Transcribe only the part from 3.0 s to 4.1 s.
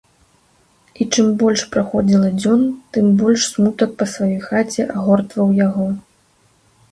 большы смутак па